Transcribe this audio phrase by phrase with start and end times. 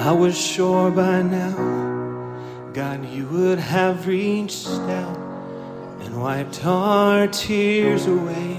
[0.00, 1.52] I was sure by now,
[2.72, 5.18] God, you would have reached out
[6.00, 8.58] and wiped our tears away,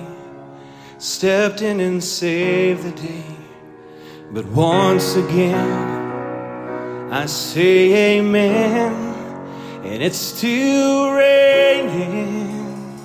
[1.00, 3.26] stepped in and saved the day.
[4.30, 8.94] But once again, I say amen,
[9.84, 13.02] and it's still raining.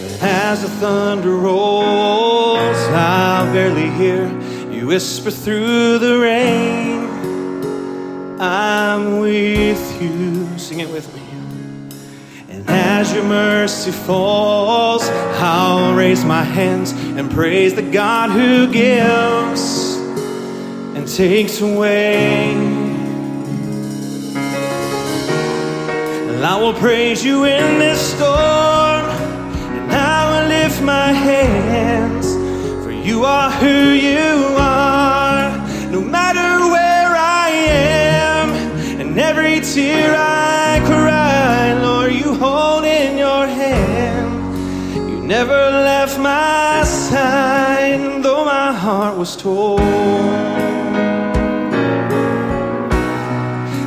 [0.00, 4.43] But as the thunder rolls, I barely hear
[4.84, 7.08] you whisper through the rain.
[8.38, 10.58] I'm with you.
[10.58, 11.22] Sing it with me.
[12.50, 15.08] And as your mercy falls,
[15.40, 19.96] I'll raise my hands and praise the God who gives
[20.96, 22.52] and takes away.
[26.28, 29.06] And I will praise you in this storm,
[29.80, 32.34] and I will lift my hands,
[32.84, 34.53] for you are who you
[39.72, 45.08] tear I cry, Lord, you hold in your hand.
[45.08, 49.80] You never left my side, though my heart was torn.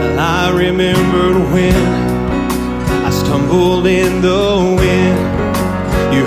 [0.00, 1.76] Well, I remembered when
[3.06, 5.29] I stumbled in the wind.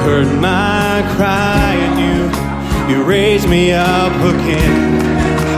[0.04, 5.00] Heard my cry and you you raised me up again.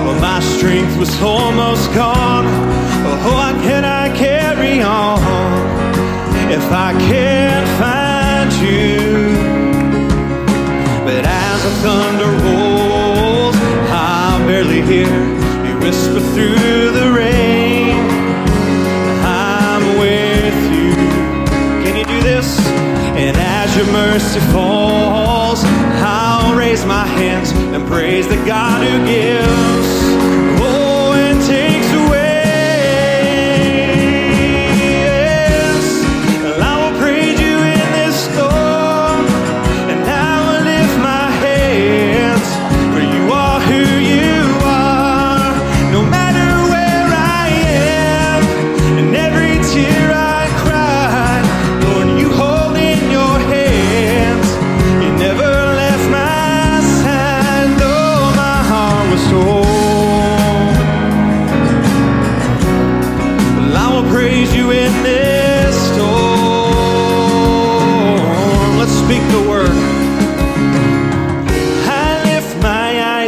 [0.05, 2.45] Well, my strength was almost gone.
[3.07, 5.19] Oh, what can I carry on
[6.51, 9.33] if I can't find you?
[11.03, 13.55] But as the thunder rolls,
[13.89, 15.09] I barely hear
[15.65, 17.34] you whisper through the rain.
[23.75, 29.89] Your mercy falls, I'll raise my hands and praise the God who gives.
[30.61, 30.84] Oh,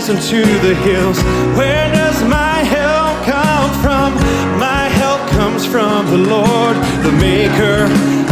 [0.08, 1.22] listen to the hills.
[1.58, 4.14] Where does my help come from?
[4.58, 7.84] My help comes from the Lord, the maker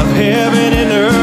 [0.02, 1.15] of heaven and earth.